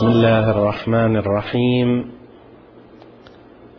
بسم 0.00 0.08
الله 0.08 0.50
الرحمن 0.50 1.16
الرحيم. 1.16 2.10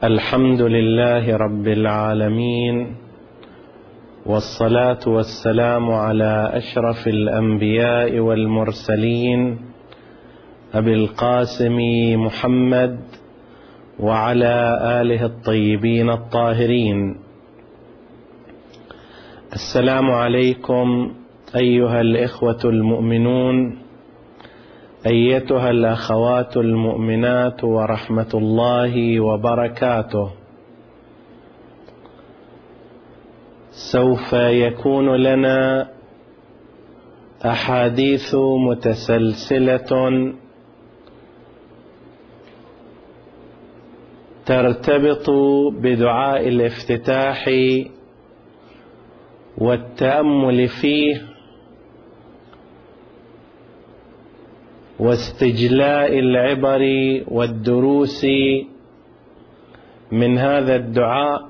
الحمد 0.03 0.61
لله 0.61 1.37
رب 1.37 1.67
العالمين. 1.67 2.95
والصلاة 4.25 4.99
والسلام 5.07 5.91
على 5.91 6.51
أشرف 6.53 7.07
الأنبياء 7.07 8.19
والمرسلين. 8.19 9.57
أبي 10.73 10.93
القاسم 10.93 11.77
محمد 12.25 12.99
وعلى 13.99 14.77
آله 15.01 15.25
الطيبين 15.25 16.09
الطاهرين. 16.09 17.15
السلام 19.53 20.11
عليكم 20.11 21.13
أيها 21.55 22.01
الإخوة 22.01 22.59
المؤمنون. 22.65 23.77
أيتها 25.07 25.69
الأخوات 25.69 26.57
المؤمنات 26.57 27.63
ورحمة 27.63 28.29
الله 28.33 29.19
وبركاته. 29.19 30.29
سوف 33.71 34.33
يكون 34.33 35.15
لنا 35.15 35.87
أحاديث 37.45 38.35
متسلسلة 38.69 40.33
ترتبط 44.45 45.29
بدعاء 45.81 46.47
الافتتاح 46.47 47.49
والتأمل 49.57 50.67
فيه 50.67 51.30
واستجلاء 55.01 56.19
العبر 56.19 56.81
والدروس 57.27 58.25
من 60.11 60.37
هذا 60.37 60.75
الدعاء 60.75 61.41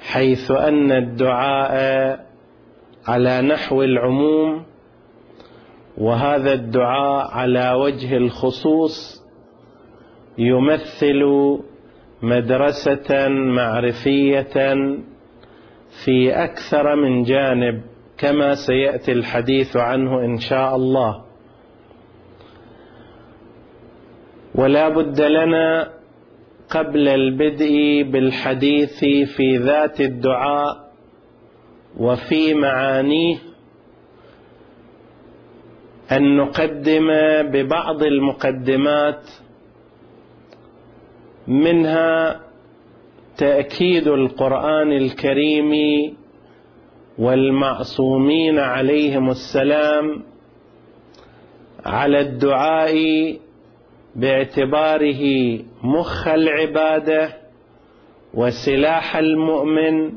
حيث 0.00 0.50
أن 0.50 0.92
الدعاء 0.92 2.26
على 3.06 3.42
نحو 3.42 3.82
العموم 3.82 4.64
وهذا 5.98 6.52
الدعاء 6.52 7.30
على 7.30 7.72
وجه 7.72 8.16
الخصوص 8.16 9.24
يمثل 10.38 11.22
مدرسة 12.22 13.28
معرفية 13.28 14.74
في 16.04 16.44
أكثر 16.44 16.96
من 16.96 17.22
جانب 17.22 17.82
كما 18.18 18.54
سيأتي 18.54 19.12
الحديث 19.12 19.76
عنه 19.76 20.24
إن 20.24 20.38
شاء 20.38 20.76
الله. 20.76 21.23
ولا 24.54 24.88
بد 24.88 25.20
لنا 25.20 25.90
قبل 26.70 27.08
البدء 27.08 28.02
بالحديث 28.12 28.98
في 29.36 29.56
ذات 29.56 30.00
الدعاء 30.00 30.90
وفي 31.98 32.54
معانيه 32.54 33.36
أن 36.12 36.36
نقدم 36.36 37.06
ببعض 37.42 38.02
المقدمات 38.02 39.30
منها 41.48 42.40
تأكيد 43.36 44.08
القرآن 44.08 44.92
الكريم 44.92 45.72
والمعصومين 47.18 48.58
عليهم 48.58 49.30
السلام 49.30 50.22
على 51.86 52.20
الدعاء 52.20 52.94
باعتباره 54.16 55.22
مخ 55.82 56.28
العبادة 56.28 57.28
وسلاح 58.34 59.16
المؤمن 59.16 60.12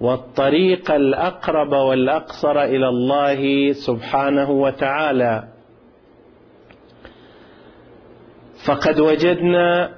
والطريق 0.00 0.90
الأقرب 0.90 1.72
والأقصر 1.72 2.62
إلى 2.62 2.88
الله 2.88 3.72
سبحانه 3.72 4.50
وتعالى. 4.50 5.48
فقد 8.66 9.00
وجدنا 9.00 9.96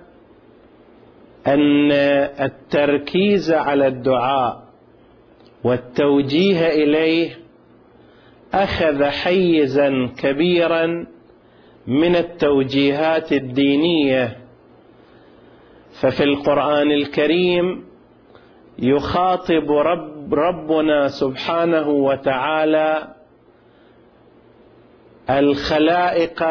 أن 1.46 1.92
التركيز 2.40 3.52
على 3.52 3.86
الدعاء 3.86 4.68
والتوجيه 5.64 6.68
إليه 6.68 7.38
أخذ 8.54 9.04
حيزا 9.04 10.08
كبيرا 10.18 11.06
من 11.88 12.16
التوجيهات 12.16 13.32
الدينية. 13.32 14.36
ففي 16.00 16.24
القرآن 16.24 16.90
الكريم 16.92 17.84
يخاطب 18.78 19.70
رب 19.70 20.34
ربنا 20.34 21.08
سبحانه 21.08 21.88
وتعالى 21.88 23.14
الخلائق 25.30 26.44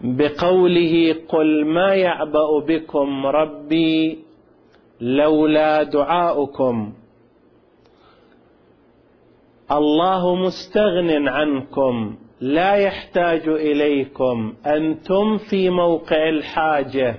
بقوله 0.00 1.16
قل 1.28 1.64
ما 1.64 1.94
يعبأ 1.94 2.60
بكم 2.60 3.26
ربي 3.26 4.18
لولا 5.00 5.82
دعاؤكم. 5.82 6.92
الله 9.70 10.34
مستغن 10.34 11.28
عنكم. 11.28 12.16
لا 12.40 12.74
يحتاج 12.74 13.48
إليكم 13.48 14.54
أنتم 14.66 15.36
في 15.50 15.70
موقع 15.70 16.28
الحاجة. 16.28 17.16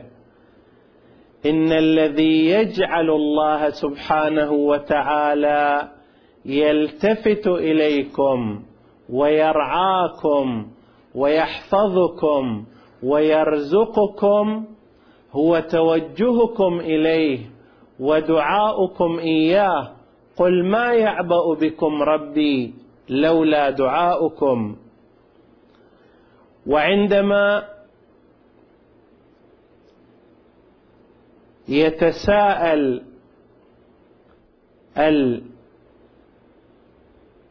إن 1.46 1.72
الذي 1.72 2.46
يجعل 2.46 3.10
الله 3.10 3.70
سبحانه 3.70 4.52
وتعالى 4.52 5.88
يلتفت 6.46 7.48
إليكم 7.48 8.64
ويرعاكم 9.10 10.68
ويحفظكم 11.16 12.66
ويرزقكم 13.04 14.66
هو 15.32 15.60
توجهكم 15.60 16.80
إليه 16.80 17.40
ودعاؤكم 18.00 19.20
إياه. 19.20 19.92
قل 20.38 20.66
ما 20.66 20.94
يعبأ 20.94 21.54
بكم 21.62 22.04
ربي 22.04 22.74
لولا 23.10 23.70
دعاؤكم. 23.70 24.76
وعندما 26.68 27.64
يتساءل 31.68 33.04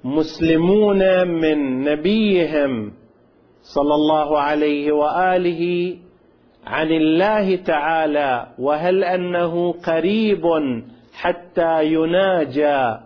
المسلمون 0.04 1.28
من 1.28 1.84
نبيهم 1.84 2.92
صلى 3.62 3.94
الله 3.94 4.40
عليه 4.40 4.92
وآله 4.92 5.96
عن 6.66 6.86
الله 6.86 7.56
تعالى 7.56 8.46
وهل 8.58 9.04
أنه 9.04 9.72
قريب 9.72 10.44
حتى 11.12 11.84
يناجى 11.86 12.98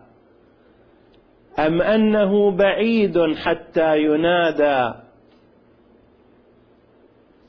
أم 1.58 1.82
أنه 1.82 2.50
بعيد 2.50 3.34
حتى 3.34 3.98
ينادى؟ 3.98 5.09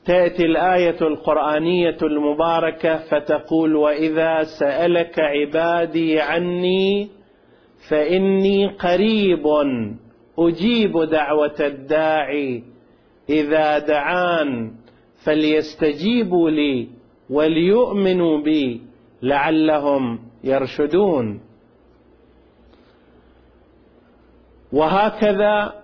تأتي 0.04 0.44
الآية 0.44 1.00
القرآنية 1.00 1.96
المباركة 2.02 2.98
فتقول 2.98 3.76
وإذا 3.76 4.42
سألك 4.42 5.18
عبادي 5.18 6.20
عني 6.20 7.08
فإني 7.88 8.66
قريب 8.66 9.46
أجيب 10.38 11.02
دعوة 11.02 11.54
الداعي. 11.60 12.62
إذا 13.30 13.78
دعان 13.78 14.72
فليستجيبوا 15.24 16.50
لي 16.50 16.88
وليؤمنوا 17.30 18.42
بي 18.42 18.80
لعلهم 19.22 20.20
يرشدون. 20.44 21.40
وهكذا 24.72 25.81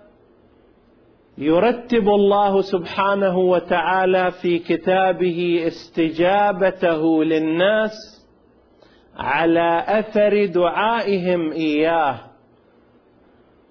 يرتب 1.40 2.08
الله 2.08 2.60
سبحانه 2.60 3.38
وتعالى 3.38 4.30
في 4.42 4.58
كتابه 4.58 5.64
استجابته 5.66 7.24
للناس 7.24 7.92
على 9.16 9.84
أثر 9.86 10.46
دعائهم 10.46 11.52
إياه. 11.52 12.18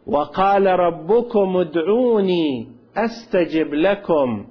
وقال 0.07 0.65
ربكم 0.65 1.57
ادعوني 1.57 2.67
أستجب 2.97 3.73
لكم. 3.73 4.47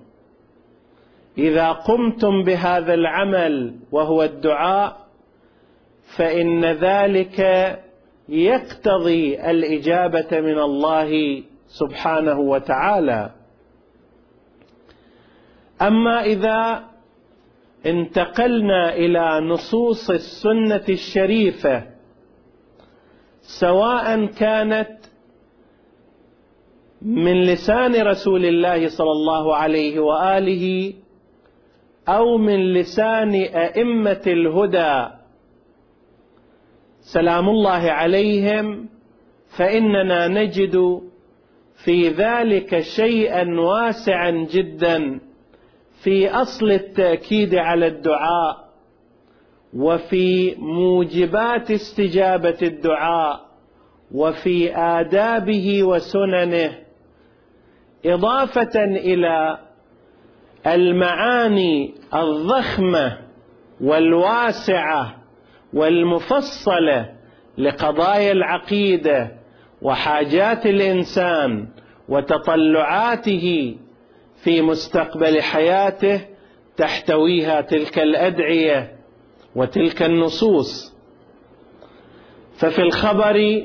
إذا 1.38 1.72
قمتم 1.72 2.42
بهذا 2.42 2.94
العمل 2.94 3.74
وهو 3.92 4.22
الدعاء 4.22 4.96
فإن 6.16 6.64
ذلك 6.64 7.40
يقتضي 8.28 9.50
الإجابة 9.50 10.40
من 10.40 10.58
الله 10.58 11.42
سبحانه 11.68 12.38
وتعالى. 12.40 13.30
أما 15.82 16.24
إذا 16.24 16.84
انتقلنا 17.86 18.94
إلى 18.94 19.40
نصوص 19.40 20.10
السنة 20.10 20.84
الشريفة 20.88 21.82
سواء 23.40 24.26
كانت 24.26 24.90
من 27.02 27.42
لسان 27.42 28.02
رسول 28.06 28.44
الله 28.44 28.88
صلى 28.88 29.12
الله 29.12 29.56
عليه 29.56 30.00
وآله 30.00 30.94
أو 32.08 32.38
من 32.38 32.72
لسان 32.72 33.34
أئمة 33.34 34.22
الهدى 34.26 35.14
سلام 37.00 37.48
الله 37.48 37.90
عليهم 37.90 38.88
فإننا 39.56 40.28
نجد 40.28 41.02
في 41.86 42.08
ذلك 42.08 42.80
شيئا 42.80 43.60
واسعا 43.60 44.30
جدا 44.30 45.20
في 46.02 46.30
أصل 46.30 46.70
التأكيد 46.70 47.54
على 47.54 47.86
الدعاء 47.86 48.66
وفي 49.74 50.54
موجبات 50.58 51.70
استجابة 51.70 52.58
الدعاء 52.62 53.40
وفي 54.14 54.76
آدابه 54.76 55.82
وسننه 55.82 56.78
إضافة 58.06 58.84
إلى 58.84 59.58
المعاني 60.66 61.94
الضخمة 62.14 63.18
والواسعة 63.80 65.16
والمفصلة 65.72 67.12
لقضايا 67.58 68.32
العقيدة 68.32 69.32
وحاجات 69.86 70.66
الإنسان 70.66 71.68
وتطلعاته 72.08 73.76
في 74.36 74.62
مستقبل 74.62 75.42
حياته 75.42 76.20
تحتويها 76.76 77.60
تلك 77.60 77.98
الأدعية 77.98 78.96
وتلك 79.56 80.02
النصوص. 80.02 80.94
ففي 82.56 82.78
الخبر 82.78 83.62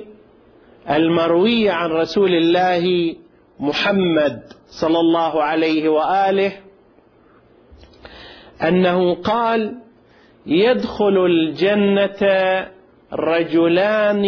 المروي 0.89 1.69
عن 1.69 1.89
رسول 1.89 2.33
الله 2.35 3.15
محمد 3.59 4.41
صلى 4.67 4.99
الله 4.99 5.43
عليه 5.43 5.89
وآله 5.89 6.51
أنه 8.61 9.15
قال 9.15 9.75
يدخل 10.45 11.25
الجنة 11.25 12.21
رجلان 13.13 14.25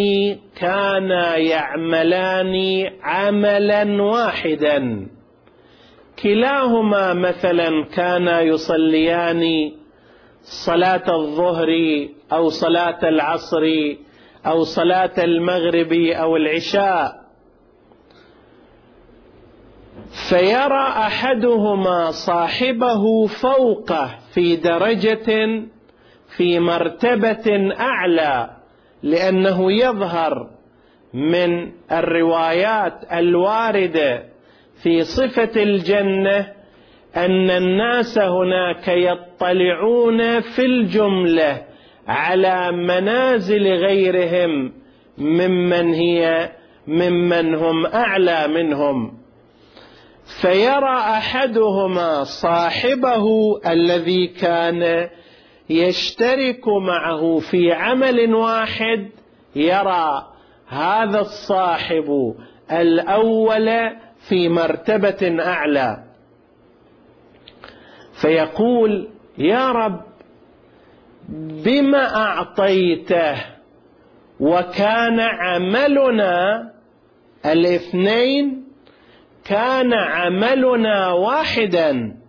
كانا 0.56 1.38
يعملان 1.38 2.56
عملا 3.04 4.04
واحدا. 4.04 5.08
كلاهما 6.24 7.14
مثلا 7.14 7.86
كانا 7.96 8.42
يصليان 8.42 9.72
صلاة 10.42 11.16
الظهر 11.16 11.68
أو 12.34 12.50
صلاة 12.50 13.10
العصر 13.10 13.64
أو 14.46 14.64
صلاة 14.64 15.14
المغرب 15.18 15.94
أو 15.94 16.36
العشاء. 16.38 17.24
فيرى 20.30 20.88
أحدهما 20.88 22.12
صاحبه 22.12 23.28
فوقه 23.28 24.20
في 24.34 24.56
درجة 24.56 25.62
في 26.38 26.60
مرتبة 26.60 27.74
أعلى. 27.80 28.63
لأنه 29.04 29.72
يظهر 29.72 30.50
من 31.14 31.72
الروايات 31.92 32.94
الواردة 33.14 34.24
في 34.84 35.04
صفة 35.04 35.64
الجنة 35.64 36.52
أن 37.16 37.50
الناس 37.50 38.18
هناك 38.18 38.88
يطلعون 38.88 40.40
في 40.40 40.66
الجملة 40.66 41.66
على 42.08 42.72
منازل 42.72 43.68
غيرهم 43.68 44.74
ممن 45.18 45.94
هي 45.94 46.52
ممن 46.88 47.56
هم 47.56 47.86
أعلى 47.86 48.48
منهم. 48.48 49.18
فيرى 50.42 50.98
أحدهما 50.98 52.24
صاحبه 52.24 53.26
الذي 53.68 54.28
كان 54.28 55.10
يشترك 55.70 56.68
معه 56.68 57.40
في 57.40 57.72
عمل 57.72 58.36
واحد 58.36 59.10
يرى 59.56 60.28
هذا 60.68 61.20
الصاحب 61.20 62.36
الأول 62.72 63.70
في 64.30 64.50
مرتبة 64.50 65.38
أعلى. 65.40 66.04
فيقول 68.22 69.10
يا 69.38 69.72
رب 69.72 70.02
بما 71.66 72.16
أعطيته؟ 72.16 73.36
وكان 74.40 75.20
عملنا 75.20 76.64
الاثنين 77.46 78.64
كان 79.46 79.94
عملنا 79.94 81.12
واحدا. 81.12 82.23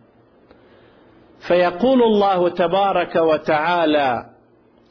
فيقول 1.48 2.02
الله 2.02 2.48
تبارك 2.48 3.16
وتعالى 3.16 4.26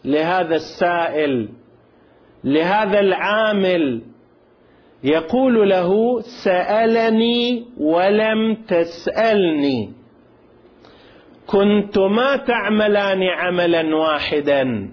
لهذا 0.06 0.56
السائل 0.56 1.50
لهذا 2.44 3.00
العامل 3.00 4.02
يقول 5.04 5.70
له 5.70 6.20
سألني 6.22 7.66
ولم 7.78 8.56
تسألني. 8.56 9.94
كنتما 11.48 12.36
تعملان 12.36 13.24
عملا 13.24 13.96
واحدا 13.96 14.92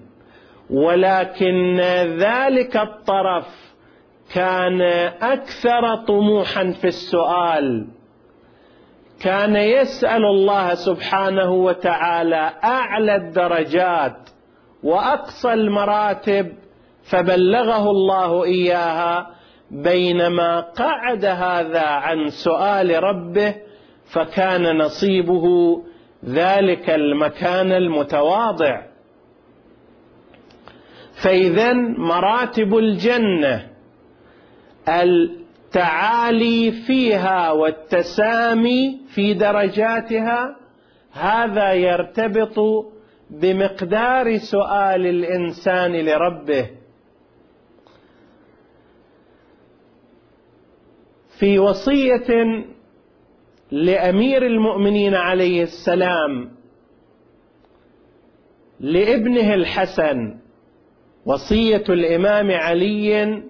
ولكن 0.69 1.79
ذلك 2.17 2.77
الطرف 2.77 3.73
كان 4.33 4.81
أكثر 5.21 5.95
طموحا 5.95 6.71
في 6.71 6.87
السؤال. 6.87 7.87
كان 9.21 9.55
يسأل 9.55 10.25
الله 10.25 10.73
سبحانه 10.73 11.51
وتعالى 11.51 12.51
أعلى 12.63 13.15
الدرجات 13.15 14.29
وأقصى 14.83 15.53
المراتب 15.53 16.53
فبلغه 17.03 17.91
الله 17.91 18.43
إياها 18.43 19.27
بينما 19.71 20.59
قعد 20.59 21.25
هذا 21.25 21.85
عن 21.85 22.29
سؤال 22.29 23.03
ربه 23.03 23.55
فكان 24.05 24.77
نصيبه 24.77 25.45
ذلك 26.25 26.89
المكان 26.89 27.71
المتواضع. 27.71 28.81
فاذا 31.13 31.73
مراتب 31.97 32.77
الجنة 32.77 33.67
التعالي 35.71 36.71
فيها 36.71 37.51
والتسامي 37.51 38.99
في 39.15 39.33
درجاتها 39.33 40.55
هذا 41.11 41.73
يرتبط 41.73 42.55
بمقدار 43.29 44.37
سؤال 44.37 45.05
الإنسان 45.07 45.91
لربه. 45.91 46.69
في 51.39 51.59
وصية 51.59 52.27
لأمير 53.71 54.45
المؤمنين 54.45 55.15
عليه 55.15 55.63
السلام 55.63 56.51
لابنه 58.79 59.53
الحسن 59.53 60.37
وصية 61.25 61.83
الإمام 61.89 62.51
علي 62.51 63.43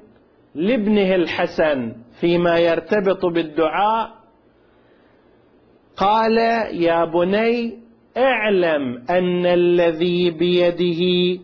لابنه 0.56 1.16
الحسن. 1.16 1.96
فيما 2.22 2.60
يرتبط 2.60 3.26
بالدعاء 3.26 4.12
قال 5.98 6.38
يا 6.74 7.06
بني 7.06 7.80
اعلم 8.18 9.04
أن 9.10 9.46
الذي 9.46 10.32
بيده 10.32 11.42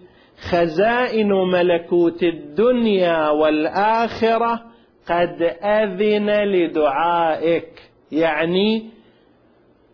خزائن 0.50 1.30
ملكوت 1.30 2.24
الدنيا 2.24 3.30
والآخرة 3.30 4.64
قد 5.08 5.42
أذن 5.64 6.30
لدعائك. 6.30 7.82
يعني 8.12 8.90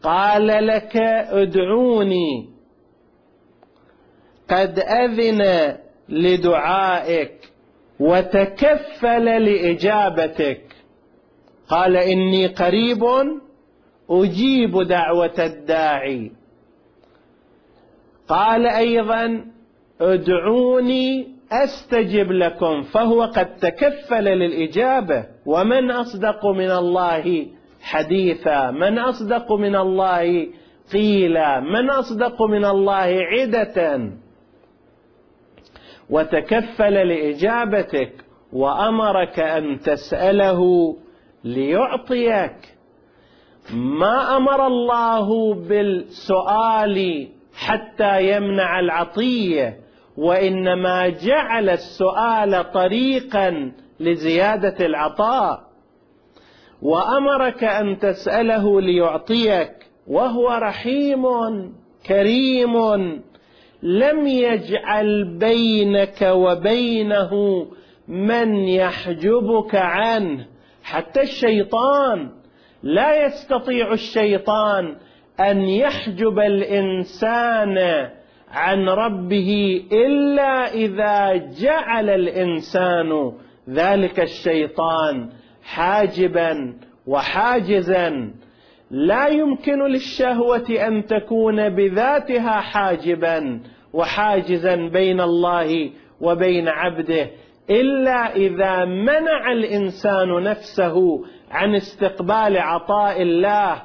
قال 0.04 0.48
لك 0.48 0.98
ادعوني. 1.32 2.50
قد 4.50 4.80
أذن 4.80 5.74
لدعائك 6.10 7.52
وتكفل 8.00 9.26
لإجابتك. 9.26 10.73
قال 11.70 11.98
إني 11.98 12.48
قريب 12.48 13.04
أجيب 14.10 14.82
دعوة 14.82 15.34
الداعي. 15.40 16.32
قال 18.28 18.66
أيضا 18.68 19.46
ادعوني 20.02 21.34
أستجب 21.52 22.32
لكم 22.32 22.82
فهو 22.82 23.24
قد 23.24 23.56
تكفل 23.56 24.24
للإجابة 24.24 25.26
ومن 25.46 25.92
أصدق 25.92 26.46
من 26.46 26.72
الله 26.72 27.48
حديثا 27.82 28.72
من 28.72 29.00
أصدق 29.00 29.52
من 29.52 29.76
الله 29.76 30.48
قيل 30.94 31.62
من 31.62 31.90
أصدق 31.90 32.42
من 32.42 32.66
الله 32.66 33.20
عدة. 33.32 34.10
وتكفل 36.10 36.94
لإجابتك 36.94 38.14
وأمرك 38.54 39.40
أن 39.40 39.80
تسأله 39.80 40.96
ليعطيك. 41.44 42.76
ما 43.74 44.38
أمر 44.38 44.68
الله 44.68 45.54
بالسؤال 45.54 47.28
حتى 47.54 48.36
يمنع 48.36 48.80
العطية 48.80 49.78
وإنما 50.18 51.10
جعل 51.10 51.70
السؤال 51.70 52.72
طريقا 52.72 53.72
لزيادة 54.00 54.86
العطاء. 54.86 55.64
وأمرك 56.82 57.64
أن 57.64 58.00
تسأله 58.00 58.82
ليعطيك 58.82 59.72
وهو 60.08 60.50
رحيم 60.50 61.26
كريم 62.06 62.76
لم 63.84 64.28
يجعل 64.28 65.38
بينك 65.38 66.22
وبينه 66.22 67.32
من 68.08 68.56
يحجبك 68.56 69.76
عنه. 69.76 70.53
حتى 70.84 71.22
الشيطان 71.22 72.30
لا 72.84 73.26
يستطيع 73.26 73.94
الشيطان 73.94 74.96
أن 75.40 75.62
يحجب 75.62 76.40
الإنسان 76.40 77.78
عن 78.52 78.90
ربه 78.90 79.82
إلا 79.92 80.74
إذا 80.74 81.34
جعل 81.62 82.10
الإنسان 82.10 83.32
ذلك 83.70 84.20
الشيطان 84.20 85.30
حاجبا 85.64 86.74
وحاجزا. 87.08 88.34
لا 88.92 89.28
يمكن 89.28 89.84
للشهوة 89.88 90.88
أن 90.88 91.06
تكون 91.06 91.70
بذاتها 91.70 92.62
حاجبا 92.62 93.62
وحاجزا 93.94 94.76
بين 94.76 95.22
الله 95.22 95.92
وبين 96.22 96.68
عبده. 96.68 97.30
إلا 97.70 98.36
إذا 98.36 98.86
منع 98.86 99.52
الإنسان 99.52 100.44
نفسه 100.44 100.96
عن 101.52 101.76
استقبال 101.76 102.58
عطاء 102.58 103.22
الله 103.22 103.82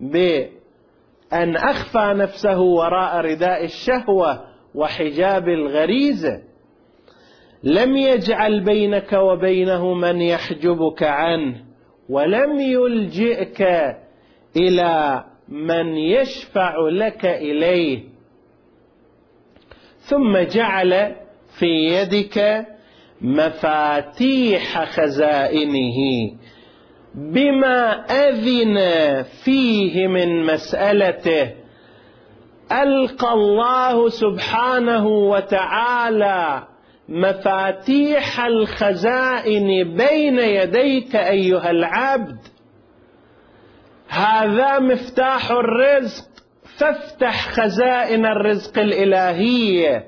بأن 0.00 1.56
أخفى 1.56 2.14
نفسه 2.16 2.60
وراء 2.60 3.24
رداء 3.24 3.64
الشهوة 3.64 4.44
وحجاب 4.74 5.48
الغريزه 5.48 6.42
لم 7.62 7.96
يجعل 7.96 8.64
بينك 8.64 9.12
وبينه 9.12 9.94
من 9.94 10.20
يحجبك 10.20 11.02
عنه 11.02 11.64
ولم 12.08 12.60
يلجئك 12.60 13.62
إلى 14.56 15.24
من 15.48 15.96
يشفع 15.96 16.74
لك 16.92 17.26
إليه. 17.26 18.02
ثم 19.98 20.38
جعل 20.38 21.16
في 21.58 21.66
يدك 21.66 22.66
مفاتيح 23.22 24.84
خزائنه 24.84 26.30
بما 27.14 27.90
أذن 28.10 28.78
فيه 29.44 30.06
من 30.06 30.46
مسألته. 30.46 31.50
ألقى 32.72 33.32
الله 33.32 34.08
سبحانه 34.08 35.06
وتعالى 35.06 36.62
مفاتيح 37.08 38.40
الخزائن 38.40 39.96
بين 39.96 40.38
يديك 40.38 41.16
أيها 41.16 41.70
العبد. 41.70 42.38
هذا 44.08 44.78
مفتاح 44.78 45.50
الرزق. 45.50 46.30
فافتح 46.78 47.48
خزائن 47.48 48.26
الرزق 48.26 48.78
الإلهية. 48.78 50.04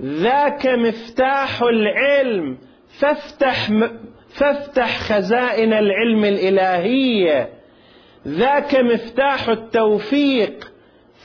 ذاك 0.00 0.66
مفتاح 0.66 1.62
العلم. 1.62 2.58
فافتح 3.00 3.70
فافتح 4.28 4.98
خزائن 4.98 5.72
العلم 5.72 6.24
الإلهية. 6.24 7.48
ذاك 8.28 8.74
مفتاح 8.74 9.48
التوفيق. 9.48 10.72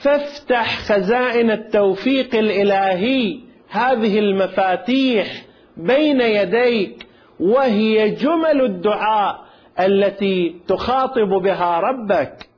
فافتح 0.01 0.77
خزائن 0.79 1.51
التوفيق 1.51 2.35
الإلهي. 2.35 3.39
هذه 3.69 4.19
المفاتيح 4.19 5.27
بين 5.77 6.21
يديك. 6.21 7.07
وهي 7.39 8.09
جمل 8.09 8.61
الدعاء 8.61 9.43
التي 9.79 10.55
تخاطب 10.67 11.29
بها 11.29 11.79
ربك. 11.79 12.49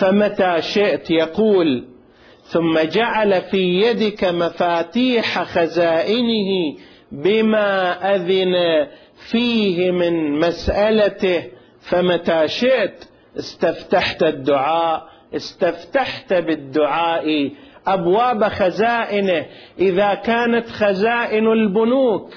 فمتى 0.00 0.62
شئت 0.62 1.10
يقول 1.10 1.93
ثم 2.44 2.78
جعل 2.78 3.42
في 3.42 3.80
يدك 3.80 4.24
مفاتيح 4.24 5.42
خزائنه 5.42 6.76
بما 7.12 7.92
أذن 8.14 8.86
فيه 9.30 9.90
من 9.90 10.40
مسألته. 10.40 11.44
فمتى 11.80 12.48
شئت 12.48 13.04
استفتحت 13.38 14.22
الدعاء 14.22 15.08
استفتحت 15.36 16.32
بالدعاء 16.32 17.50
أبواب 17.86 18.44
خزائنه. 18.44 19.46
إذا 19.78 20.14
كانت 20.14 20.68
خزائن 20.68 21.46
البنوك 21.52 22.30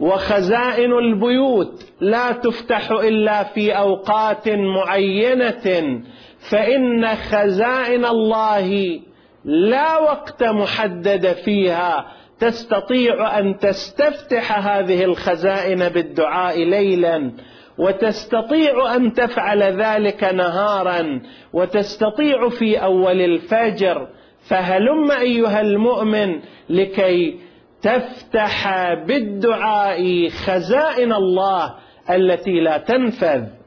وخزائن 0.00 0.92
البيوت 0.92 1.84
لا 2.00 2.32
تفتح 2.32 2.90
إلا 2.90 3.44
في 3.44 3.72
أوقات 3.72 4.48
معينة 4.48 6.02
فإن 6.50 7.06
خزائن 7.16 8.04
الله 8.04 9.00
لا 9.44 9.98
وقت 9.98 10.42
محدد 10.42 11.32
فيها 11.32 12.06
تستطيع 12.40 13.38
أن 13.38 13.58
تستفتح 13.58 14.68
هذه 14.68 15.04
الخزائن 15.04 15.88
بالدعاء 15.88 16.64
ليلا 16.64 17.32
وتستطيع 17.78 18.96
أن 18.96 19.12
تفعل 19.12 19.62
ذلك 19.62 20.24
نهارا 20.24 21.22
وتستطيع 21.52 22.48
في 22.48 22.82
أول 22.82 23.20
الفجر. 23.20 24.08
فهلم 24.48 25.10
أيها 25.10 25.60
المؤمن 25.60 26.40
لكي 26.70 27.40
تفتح 27.82 28.92
بالدعاء 28.94 30.28
خزائن 30.28 31.12
الله 31.12 31.74
التي 32.10 32.60
لا 32.60 32.78
تنفذ. 32.78 33.61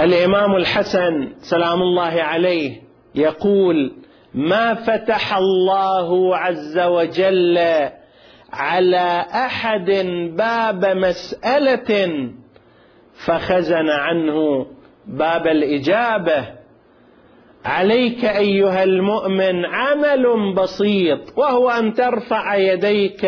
الإمام 0.00 0.56
الحسن 0.56 1.28
سلام 1.38 1.82
الله 1.82 2.22
عليه 2.22 2.82
يقول 3.14 3.92
ما 4.34 4.74
فتح 4.74 5.36
الله 5.36 6.36
عز 6.36 6.78
وجل 6.78 7.58
على 8.52 9.24
أحد 9.34 9.90
باب 10.36 10.84
مسألة 10.84 12.20
فخزن 13.24 13.88
عنه 13.88 14.66
باب 15.06 15.46
الإجابة. 15.46 16.44
عليك 17.64 18.24
أيها 18.24 18.84
المؤمن 18.84 19.64
عمل 19.64 20.54
بسيط 20.54 21.38
وهو 21.38 21.70
أن 21.70 21.94
ترفع 21.94 22.54
يديك 22.54 23.24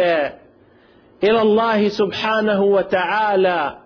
إلى 1.24 1.42
الله 1.42 1.88
سبحانه 1.88 2.62
وتعالى. 2.62 3.78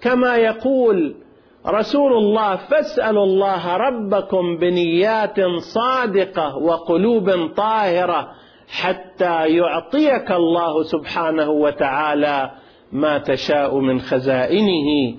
كما 0.00 0.36
يقول 0.36 1.27
رسول 1.70 2.12
الله 2.12 2.56
فاسألوا 2.56 3.24
الله 3.24 3.76
ربكم 3.76 4.56
بنيات 4.56 5.40
صادقة 5.58 6.56
وقلوب 6.56 7.46
طاهرة 7.56 8.28
حتى 8.68 9.48
يعطيك 9.48 10.32
الله 10.32 10.82
سبحانه 10.82 11.50
وتعالى 11.50 12.50
ما 12.92 13.18
تشاء 13.18 13.78
من 13.78 14.00
خزائنه. 14.00 15.16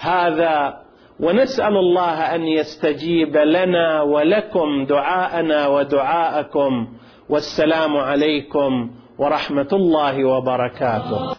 هذا 0.00 0.76
ونسال 1.20 1.76
الله 1.76 2.34
أن 2.34 2.44
يستجيب 2.44 3.36
لنا 3.36 4.02
ولكم 4.02 4.84
دعاءنا 4.84 5.66
ودعاءكم. 5.66 6.88
والسلام 7.28 7.96
عليكم 7.96 8.90
ورحمة 9.18 9.68
الله 9.72 10.24
وبركاته. 10.24 11.32